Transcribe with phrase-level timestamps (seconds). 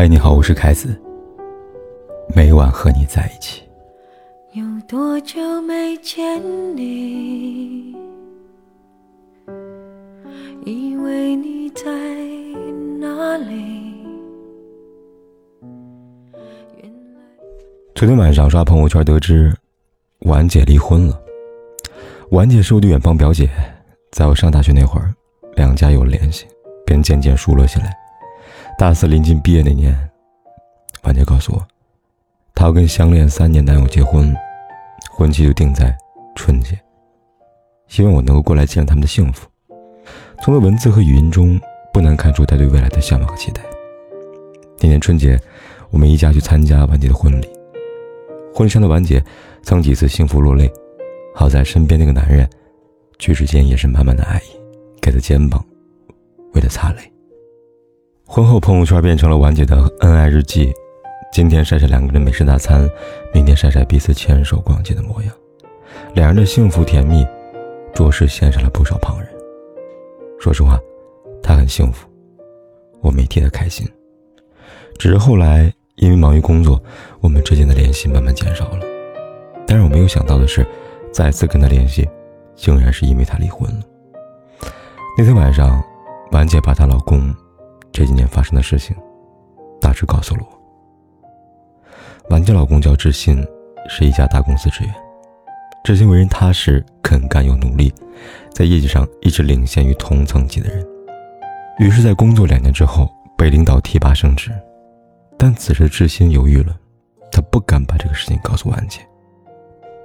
[0.00, 0.96] 嗨，你好，我是凯子。
[2.32, 3.64] 每晚和你在一起。
[4.52, 6.40] 有多久没见
[6.76, 7.96] 你？
[10.64, 11.82] 以为你在
[13.00, 13.92] 哪里？
[17.96, 19.52] 昨天晚上刷朋友圈得知，
[20.20, 21.20] 婉姐离婚了。
[22.30, 23.50] 婉姐是我的远方表姐，
[24.12, 25.12] 在我上大学那会儿，
[25.56, 26.46] 两家有联系，
[26.86, 27.92] 便渐渐疏落起来。
[28.78, 29.92] 大四临近毕业那年，
[31.02, 31.66] 婉姐告诉我，
[32.54, 34.32] 她要跟相恋三年男友结婚，
[35.10, 35.92] 婚期就定在
[36.36, 36.78] 春节，
[37.88, 39.48] 希望我能够过来见证他们的幸福。
[40.44, 41.60] 从她文字和语音中，
[41.92, 43.60] 不难看出她对未来的向往和期待。
[44.78, 45.36] 那年春节，
[45.90, 47.48] 我们一家去参加婉姐的婚礼，
[48.54, 49.20] 婚礼上的婉姐
[49.64, 50.72] 曾几次幸福落泪，
[51.34, 52.48] 好在身边那个男人，
[53.18, 54.56] 举止间也是满满的爱意，
[55.02, 55.60] 给她肩膀，
[56.52, 57.12] 为她擦泪。
[58.30, 60.70] 婚后朋友圈变成了婉姐的恩爱日记，
[61.32, 62.86] 今天晒晒两个人的美食大餐，
[63.32, 65.32] 明天晒晒彼此牵手逛街的模样，
[66.12, 67.26] 两人的幸福甜蜜，
[67.94, 69.28] 着实羡煞了不少旁人。
[70.38, 70.78] 说实话，
[71.42, 72.06] 她很幸福，
[73.00, 73.88] 我没替她开心。
[74.98, 76.80] 只是后来因为忙于工作，
[77.20, 78.84] 我们之间的联系慢慢减少了。
[79.66, 80.66] 但是我没有想到的是，
[81.10, 82.06] 再次跟她联系，
[82.54, 83.80] 竟然是因为她离婚了。
[85.16, 85.82] 那天晚上，
[86.32, 87.34] 婉姐把她老公。
[87.92, 88.96] 这几年发生的事情，
[89.80, 90.58] 大致告诉了我。
[92.30, 93.44] 婉姐老公叫志新，
[93.88, 94.94] 是一家大公司职员。
[95.84, 97.92] 志新为人踏实、肯干又努力，
[98.52, 100.86] 在业绩上一直领先于同层级的人。
[101.78, 104.50] 于是，在工作两年之后，被领导提拔升职。
[105.38, 106.76] 但此时志新犹豫了，
[107.32, 109.00] 他不敢把这个事情告诉婉姐。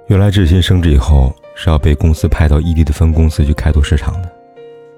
[0.06, 4.32] 原来，志新升职以后是要被公司派到异地的分公司去开拓市场的。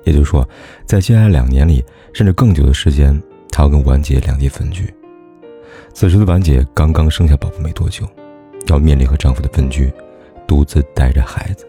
[0.07, 0.49] 也就是说，
[0.87, 4.89] 在接下来两年里，甚至更久的时间，他要跟婉姐两地分居。
[5.93, 8.09] 此时的婉姐刚刚生下宝宝没多久，
[8.69, 9.93] 要面临和丈夫的分居，
[10.47, 11.67] 独自带着孩子。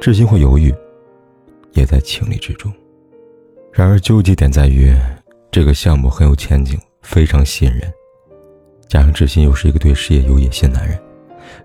[0.00, 0.72] 至今会犹豫，
[1.72, 2.72] 也在情理之中。
[3.72, 4.94] 然而纠结点在于，
[5.50, 7.92] 这个项目很有前景，非常吸引人，
[8.88, 10.96] 加上志新又是一个对事业有野心的男人，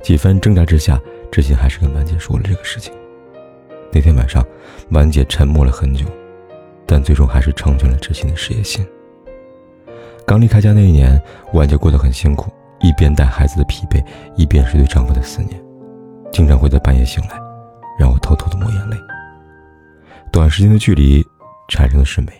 [0.02, 1.00] 几番挣扎之下，
[1.32, 2.92] 志新还是跟婉姐说了这个事情。
[3.94, 4.46] 那天晚上，
[4.92, 6.06] 婉姐沉默了很久，
[6.86, 8.86] 但最终还是成全了知心的事业心。
[10.26, 11.22] 刚离开家那一年，
[11.54, 12.50] 婉姐过得很辛苦，
[12.80, 14.02] 一边带孩子的疲惫，
[14.38, 15.62] 一边是对丈夫的思念，
[16.32, 17.38] 经常会在半夜醒来，
[18.00, 18.96] 让我偷偷的抹眼泪。
[20.32, 21.22] 短时间的距离
[21.68, 22.32] 产生的是美，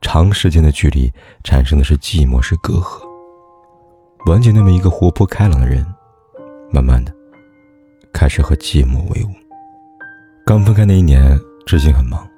[0.00, 1.12] 长时间的距离
[1.44, 3.00] 产生的是寂寞，是隔阂。
[4.26, 5.86] 婉姐那么一个活泼开朗的人，
[6.72, 7.14] 慢慢的
[8.12, 9.43] 开始和寂寞为伍。
[10.46, 12.28] 刚分开那一年，志新很忙，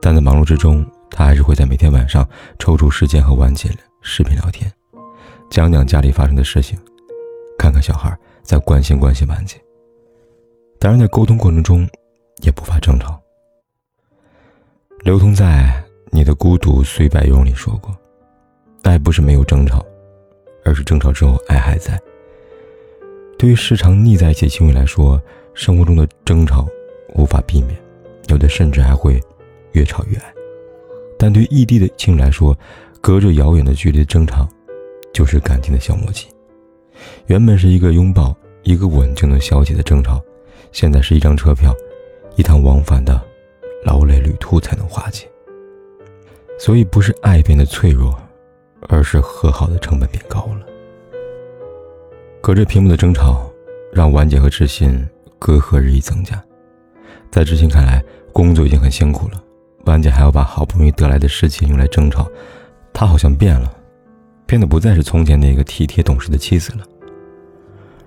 [0.00, 2.28] 但在忙碌之中，他还是会在每天晚上
[2.58, 4.70] 抽出时间和婉姐视频聊天，
[5.48, 6.76] 讲讲家里发生的事情，
[7.56, 9.58] 看看小孩，再关心关心婉姐。
[10.80, 11.88] 当然，在沟通过程中，
[12.42, 13.16] 也不乏争吵。
[15.04, 17.96] 刘同在《你的孤独虽败犹荣》里说过
[18.82, 19.86] ：“爱不是没有争吵，
[20.64, 21.96] 而是争吵之后爱还在。”
[23.38, 25.22] 对于时常腻在一起的情侣来说，
[25.54, 26.66] 生活中的争吵。
[27.14, 27.78] 无法避免，
[28.28, 29.20] 有的甚至还会
[29.72, 30.32] 越吵越爱。
[31.18, 32.56] 但对异地的情侣来说，
[33.00, 34.48] 隔着遥远的距离争吵，
[35.12, 36.28] 就是感情的消磨期。
[37.26, 40.20] 原本是一个拥抱、一个吻就能消解的争吵，
[40.72, 41.74] 现在是一张车票、
[42.36, 43.20] 一趟往返的
[43.84, 45.28] 劳累旅途才能化解。
[46.58, 48.16] 所以，不是爱变得脆弱，
[48.88, 50.66] 而是和好的成本变高了。
[52.40, 53.50] 隔着屏幕的争吵，
[53.92, 55.08] 让婉姐和知心
[55.38, 56.42] 隔阂日益增加。
[57.32, 59.42] 在知心看来，工作已经很辛苦了，
[59.86, 62.30] 婉姐还要把好不容易得来的事情用来争吵，
[62.92, 63.74] 她好像变了，
[64.44, 66.84] 变得不再是从前那个体贴懂事的妻子了。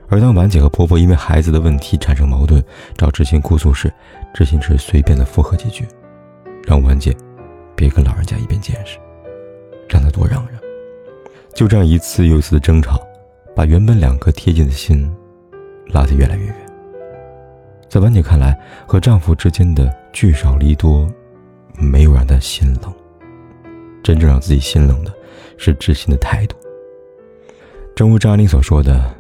[0.10, 2.64] 而当婉姐和婆婆因为孩子的问题产生矛盾，
[2.96, 3.92] 找知心哭诉时，
[4.32, 5.88] 知心只是随便的附和几句，
[6.64, 7.12] 让婉姐
[7.76, 9.00] 别跟老人家一边见识，
[9.90, 10.62] 让她多让让。
[11.56, 13.02] 就这样一次又一次的争吵，
[13.56, 15.12] 把原本两颗贴近的心
[15.88, 16.65] 拉得越来越远。
[17.96, 18.54] 在婉姐看来，
[18.86, 21.10] 和丈夫之间的聚少离多，
[21.76, 22.94] 没有让她心冷。
[24.04, 25.14] 真正让自己心冷的，
[25.58, 26.58] 是知心的态度。
[27.96, 29.16] 正如张爱玲所说的：“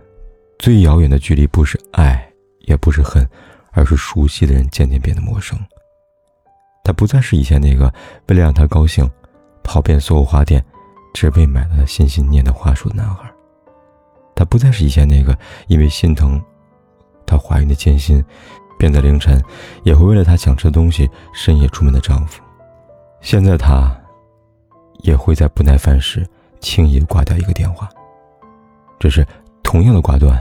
[0.60, 2.30] 最遥远的距离，不是爱，
[2.68, 3.25] 也不是恨，
[3.72, 5.57] 而是熟悉的人渐渐变得陌生。”
[6.83, 7.86] 他不再是以前那个
[8.27, 9.10] 为了让她高兴，
[9.63, 10.62] 跑遍所有花店，
[11.13, 13.31] 只为买了她心心念的花束的男孩。
[14.36, 15.33] 他不再是以前那个
[15.68, 16.44] 因为心疼
[17.25, 18.22] 她怀孕的艰辛。
[18.86, 19.44] 便在凌晨，
[19.82, 22.40] 也会为了他想吃的东西深夜出门的丈夫。
[23.20, 23.92] 现在他，
[25.00, 26.24] 也会在不耐烦时
[26.60, 27.90] 轻易挂掉一个电话。
[29.00, 29.26] 只是
[29.64, 30.40] 同样的挂断，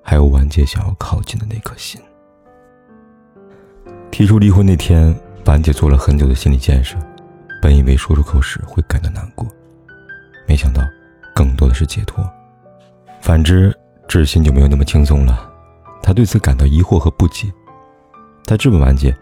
[0.00, 2.00] 还有婉姐想要靠近的那颗心。
[4.12, 5.12] 提出离婚那天，
[5.46, 6.96] 婉姐做了很久的心理建设，
[7.60, 9.44] 本以为说出口时会感到难过，
[10.46, 10.80] 没想到
[11.34, 12.24] 更多的是解脱。
[13.20, 13.76] 反之，
[14.06, 15.47] 至心就没有那么轻松了，
[16.02, 17.52] 他对此感到疑惑和不解。
[18.46, 19.14] 他质问婉姐：“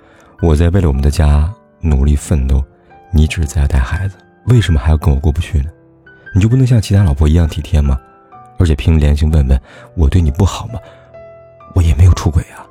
[0.42, 2.64] 我在为了我们的家努力奋斗，
[3.12, 5.70] 你只是在家带孩子，为什么还要跟我过不去呢？
[6.34, 7.98] 你就不能像其他老婆一样体贴吗？
[8.58, 9.60] 而且凭良心问问，
[9.96, 10.78] 我对你不好吗？
[11.74, 12.64] 我也没有出轨啊。”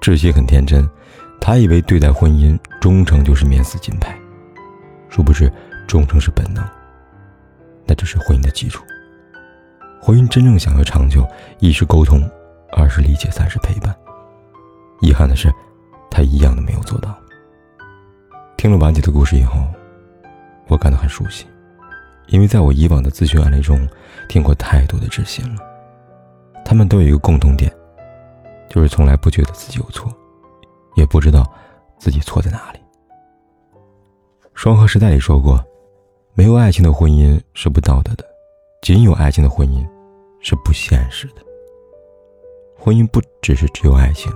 [0.00, 0.88] 志新很天真，
[1.40, 4.16] 他以为对待婚姻，忠诚就是免死金牌，
[5.08, 5.50] 殊不知
[5.86, 6.62] 忠诚是本能，
[7.86, 8.84] 那只是婚姻的基础。
[10.00, 11.26] 婚姻真正想要长久，
[11.58, 12.22] 一是沟通，
[12.76, 13.96] 二是理解，三是陪伴。
[15.00, 15.50] 遗憾的是，
[16.10, 17.16] 他一样都没有做到。
[18.58, 19.56] 听了婉姐的故事以后，
[20.68, 21.46] 我感到很熟悉，
[22.28, 23.88] 因为在我以往的咨询案例中，
[24.28, 25.62] 听过太多的知心了。
[26.66, 27.72] 他们都有一个共同点，
[28.68, 30.12] 就是从来不觉得自己有错，
[30.96, 31.50] 也不知道
[31.98, 32.80] 自己错在哪里。
[34.52, 35.64] 双核时代里说过，
[36.34, 38.24] 没有爱情的婚姻是不道德的，
[38.82, 39.86] 仅有爱情的婚姻
[40.40, 41.45] 是不现实的。
[42.86, 44.32] 婚姻不只是只有爱情。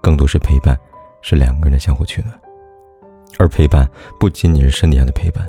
[0.00, 0.76] 更多是陪伴，
[1.22, 2.40] 是两个人的相互取暖，
[3.38, 3.88] 而陪伴
[4.18, 5.46] 不仅仅是身体上的陪伴，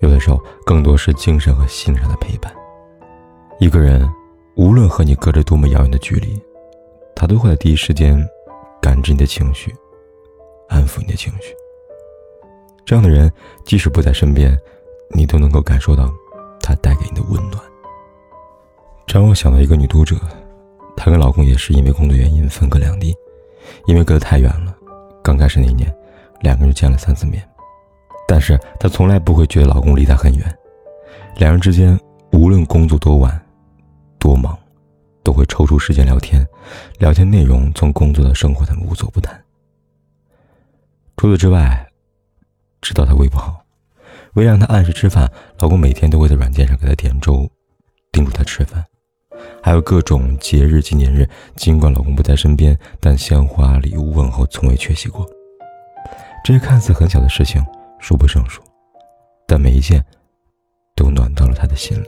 [0.00, 2.54] 有的时候更多是精神和心上的陪伴。
[3.58, 4.06] 一个人
[4.56, 6.38] 无论和你隔着多么遥远的距离，
[7.16, 8.22] 他都会在第一时间
[8.78, 9.74] 感知你的情绪，
[10.68, 11.54] 安抚你的情绪。
[12.84, 13.32] 这样的人
[13.64, 14.54] 即使不在身边，
[15.14, 16.12] 你都能够感受到
[16.60, 17.58] 他带给你的温暖。
[19.06, 20.14] 这让我想到一个女读者，
[20.98, 23.14] 她跟老公也是因为工作原因分隔两地。
[23.86, 24.74] 因为隔得太远了，
[25.22, 25.94] 刚开始那一年，
[26.40, 27.46] 两个人见了三次面，
[28.26, 30.58] 但是她从来不会觉得老公离她很远，
[31.36, 31.98] 两人之间
[32.32, 33.38] 无论工作多晚、
[34.18, 34.58] 多忙，
[35.22, 36.42] 都会抽出时间聊天，
[36.98, 39.38] 聊天内容从工作到生活，他们无所不谈。
[41.18, 41.86] 除此之外，
[42.80, 43.62] 知道她胃不好，
[44.32, 47.46] 为让她按时吃饭，老公每天都会在软件上给她点粥，
[48.12, 48.82] 叮嘱她吃饭。
[49.62, 55.26] 还有各种节日纪念日，尽管老公不在身边，但鲜花礼物问候从未缺席过。
[56.44, 57.62] 这些看似很小的事情
[57.98, 58.62] 数不胜数，
[59.46, 60.02] 但每一件
[60.94, 62.06] 都暖到了他的心里。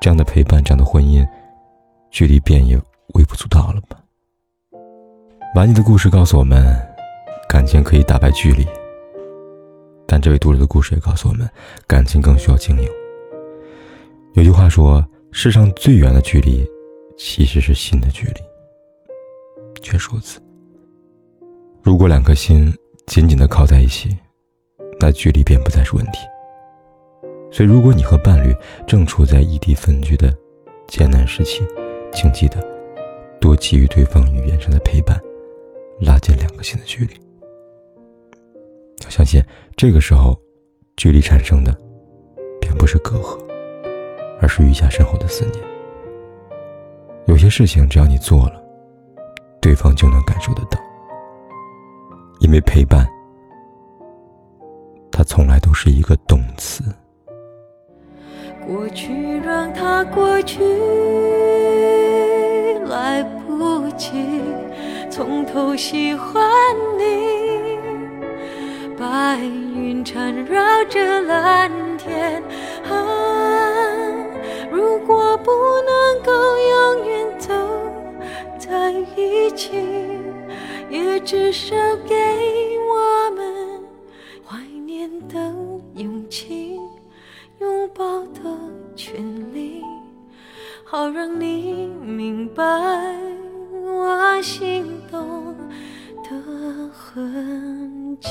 [0.00, 1.26] 这样的陪伴，这样的婚姻，
[2.10, 2.76] 距离变也
[3.14, 3.98] 微不足道了吧？
[5.54, 6.76] 婉妮的故事告诉我们，
[7.48, 8.66] 感情可以打败距离，
[10.06, 11.48] 但这位读者的故事也告诉我们，
[11.86, 12.88] 感情更需要经营。
[14.34, 15.04] 有句话说。
[15.34, 16.64] 世上最远的距离，
[17.16, 18.40] 其实是心的距离。
[19.80, 20.40] 却如此。
[21.82, 22.72] 如果两颗心
[23.06, 24.16] 紧紧的靠在一起，
[25.00, 26.18] 那距离便不再是问题。
[27.50, 28.54] 所以，如果你和伴侣
[28.86, 30.32] 正处在异地分居的
[30.86, 31.66] 艰难时期，
[32.12, 32.62] 请记得
[33.40, 35.18] 多给予对方语言上的陪伴，
[36.00, 37.14] 拉近两颗心的距离。
[39.02, 39.42] 要相信，
[39.76, 40.38] 这个时候，
[40.96, 41.76] 距离产生的，
[42.60, 43.51] 并不是隔阂。
[44.42, 45.64] 而是余下深厚的思念。
[47.26, 48.60] 有些事情，只要你做了，
[49.60, 50.78] 对方就能感受得到。
[52.40, 53.06] 因为陪伴，
[55.12, 56.82] 它从来都是一个动词。
[58.66, 60.60] 过去让它过去，
[62.86, 64.42] 来不及
[65.08, 66.42] 从头喜欢
[66.98, 67.78] 你。
[68.98, 72.42] 白云缠绕着蓝天。
[75.02, 77.52] 如果不能够永远走
[78.56, 79.72] 在一起，
[80.88, 81.74] 也至少
[82.06, 82.14] 给
[82.88, 83.82] 我们
[84.46, 85.52] 怀念的
[85.96, 86.78] 勇气，
[87.58, 88.56] 拥抱的
[88.94, 89.20] 权
[89.52, 89.82] 利，
[90.84, 92.62] 好让你明白
[93.84, 95.52] 我心动
[96.22, 96.30] 的
[96.92, 98.30] 痕迹。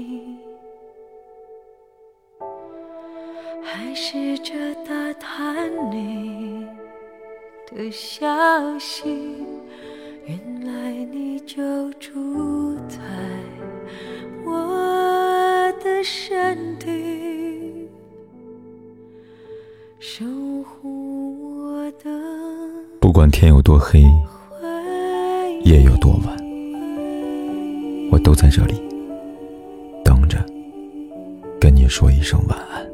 [3.91, 4.53] 还试着
[4.87, 6.65] 打探你
[7.69, 8.25] 的消
[8.79, 9.03] 息。
[10.25, 12.97] 原来你就住在
[14.45, 17.89] 我的身体，
[19.99, 20.23] 守
[20.63, 22.09] 护我的。
[23.01, 23.99] 不管天有多黑，
[25.65, 26.37] 夜有多晚，
[28.09, 28.75] 我都在这里
[30.01, 30.37] 等着，
[31.59, 32.89] 跟你说一声晚安。